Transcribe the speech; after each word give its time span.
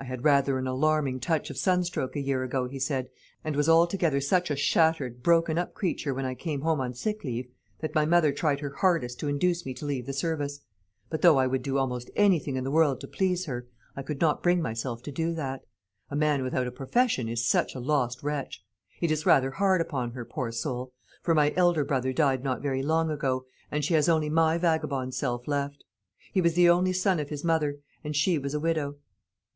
"I 0.00 0.04
had 0.04 0.22
rather 0.24 0.56
an 0.58 0.68
alarming 0.68 1.18
touch 1.18 1.50
of 1.50 1.56
sunstroke 1.58 2.14
a 2.14 2.20
year 2.20 2.44
ago," 2.44 2.68
he 2.68 2.78
said, 2.78 3.08
"and 3.42 3.56
was 3.56 3.68
altogether 3.68 4.20
such 4.20 4.48
a 4.48 4.54
shattered 4.56 5.20
broken 5.24 5.58
up 5.58 5.74
creature 5.74 6.14
when 6.14 6.24
I 6.24 6.36
came 6.36 6.60
home 6.60 6.80
on 6.80 6.94
sick 6.94 7.24
leave, 7.24 7.48
that 7.80 7.96
my 7.96 8.06
mother 8.06 8.30
tried 8.30 8.60
her 8.60 8.70
hardest 8.76 9.18
to 9.18 9.26
induce 9.26 9.66
me 9.66 9.74
to 9.74 9.84
leave 9.84 10.06
the 10.06 10.12
service; 10.12 10.60
but 11.10 11.22
though 11.22 11.38
I 11.38 11.48
would 11.48 11.62
do 11.64 11.76
almost 11.76 12.08
anything 12.14 12.54
in 12.54 12.62
the 12.62 12.70
world 12.70 13.00
to 13.00 13.08
please 13.08 13.46
her, 13.46 13.66
I 13.96 14.04
could 14.04 14.20
not 14.20 14.44
bring 14.44 14.62
myself 14.62 15.02
to 15.02 15.10
do 15.10 15.34
that; 15.34 15.64
a 16.08 16.14
man 16.14 16.44
without 16.44 16.68
a 16.68 16.72
profession 16.72 17.28
is 17.28 17.44
such 17.44 17.74
a 17.74 17.80
lost 17.80 18.22
wretch. 18.22 18.62
It 19.00 19.10
is 19.10 19.26
rather 19.26 19.50
hard 19.50 19.80
upon 19.80 20.12
her, 20.12 20.24
poor 20.24 20.52
soul; 20.52 20.92
for 21.24 21.34
my 21.34 21.52
elder 21.56 21.84
brother 21.84 22.12
died 22.12 22.44
not 22.44 22.62
very 22.62 22.84
long 22.84 23.10
ago, 23.10 23.44
and 23.72 23.84
she 23.84 23.94
has 23.94 24.08
only 24.08 24.30
my 24.30 24.56
vagabond 24.56 25.14
self 25.16 25.48
left. 25.48 25.82
'He 26.32 26.40
was 26.40 26.54
the 26.54 26.68
only 26.70 26.92
son 26.92 27.18
of 27.18 27.30
his 27.30 27.42
mother, 27.42 27.80
and 28.04 28.14
she 28.14 28.38
was 28.38 28.54
a 28.54 28.60
widow.'" 28.60 28.98